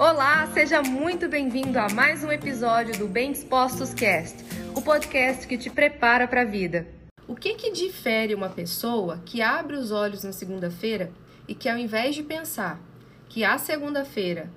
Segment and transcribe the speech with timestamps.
[0.00, 4.42] Olá, seja muito bem-vindo a mais um episódio do Bem Dispostos Cast,
[4.74, 6.86] o podcast que te prepara para a vida.
[7.28, 11.12] O que que difere uma pessoa que abre os olhos na segunda-feira
[11.46, 12.80] e que ao invés de pensar
[13.28, 14.50] que a segunda-feira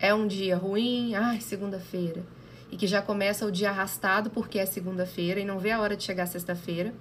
[0.00, 2.26] é um dia ruim, ai, segunda-feira,
[2.68, 5.96] e que já começa o dia arrastado porque é segunda-feira e não vê a hora
[5.96, 6.92] de chegar sexta-feira,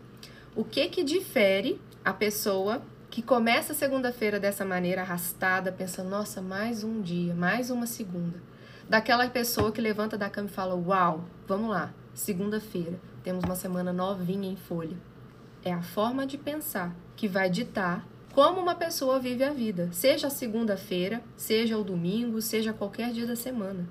[0.56, 2.80] o que que difere a pessoa
[3.10, 8.42] que começa segunda-feira dessa maneira arrastada, pensando, nossa, mais um dia, mais uma segunda.
[8.90, 13.92] Daquela pessoa que levanta da cama e fala, uau, vamos lá, segunda-feira, temos uma semana
[13.92, 14.98] novinha em folha.
[15.64, 20.28] É a forma de pensar que vai ditar como uma pessoa vive a vida, seja
[20.28, 23.90] a segunda-feira, seja o domingo, seja qualquer dia da semana.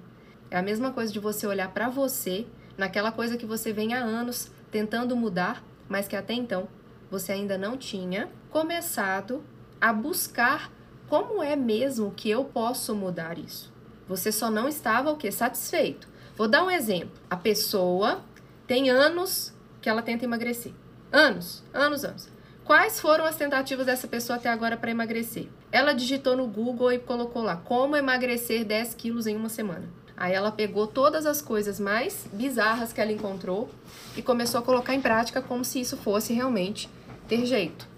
[0.50, 2.46] É a mesma coisa de você olhar para você,
[2.78, 6.68] naquela coisa que você vem há anos tentando mudar, mas que até então
[7.10, 9.44] você ainda não tinha começado
[9.78, 10.72] a buscar
[11.10, 13.70] como é mesmo que eu posso mudar isso.
[14.08, 16.08] Você só não estava o que satisfeito.
[16.34, 17.20] Vou dar um exemplo.
[17.28, 18.24] A pessoa
[18.66, 20.72] tem anos que ela tenta emagrecer.
[21.12, 22.30] Anos, anos, anos.
[22.64, 25.48] Quais foram as tentativas dessa pessoa até agora para emagrecer?
[25.70, 29.86] Ela digitou no Google e colocou lá como emagrecer 10 quilos em uma semana.
[30.16, 33.68] Aí ela pegou todas as coisas mais bizarras que ela encontrou
[34.16, 36.88] e começou a colocar em prática como se isso fosse realmente
[37.28, 37.95] ter jeito.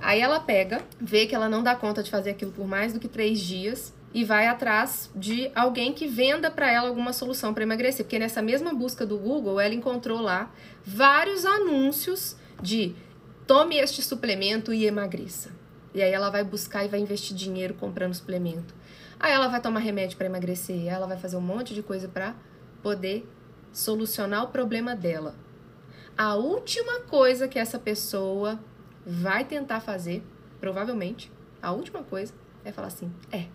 [0.00, 3.00] Aí ela pega, vê que ela não dá conta de fazer aquilo por mais do
[3.00, 7.62] que três dias e vai atrás de alguém que venda para ela alguma solução para
[7.62, 8.04] emagrecer.
[8.04, 10.50] Porque nessa mesma busca do Google, ela encontrou lá
[10.84, 12.94] vários anúncios de
[13.46, 15.50] tome este suplemento e emagreça.
[15.92, 18.74] E aí ela vai buscar e vai investir dinheiro comprando suplemento.
[19.18, 22.34] Aí ela vai tomar remédio para emagrecer, ela vai fazer um monte de coisa para
[22.82, 23.28] poder
[23.72, 25.34] solucionar o problema dela.
[26.16, 28.58] A última coisa que essa pessoa
[29.06, 30.22] vai tentar fazer,
[30.60, 31.30] provavelmente,
[31.62, 32.32] a última coisa
[32.64, 33.46] é falar assim: é,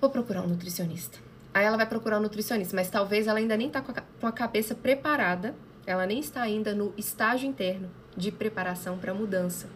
[0.00, 1.18] vou procurar um nutricionista.
[1.52, 4.74] Aí ela vai procurar um nutricionista, mas talvez ela ainda nem tá com a cabeça
[4.74, 5.54] preparada,
[5.86, 9.68] ela nem está ainda no estágio interno de preparação para mudança.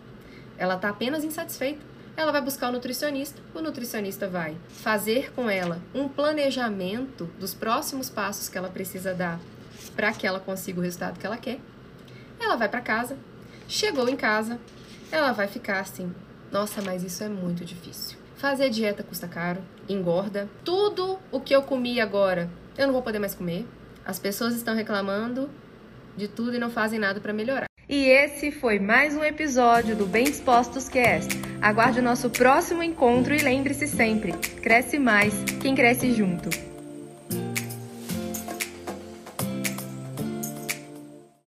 [0.59, 5.81] Ela está apenas insatisfeita ela vai buscar o nutricionista, o nutricionista vai fazer com ela
[5.95, 9.41] um planejamento dos próximos passos que ela precisa dar
[9.97, 11.59] para que ela consiga o resultado que ela quer.
[12.39, 13.17] Ela vai para casa,
[13.71, 14.59] chegou em casa,
[15.11, 16.13] ela vai ficar assim:
[16.51, 18.19] nossa, mas isso é muito difícil.
[18.37, 20.49] Fazer dieta custa caro, engorda.
[20.65, 23.67] Tudo o que eu comi agora, eu não vou poder mais comer.
[24.05, 25.49] As pessoas estão reclamando
[26.17, 27.67] de tudo e não fazem nada para melhorar.
[27.89, 31.29] E esse foi mais um episódio do Bem Dispostos Cast.
[31.61, 34.33] Aguarde o nosso próximo encontro e lembre-se sempre:
[34.63, 36.70] cresce mais quem cresce junto.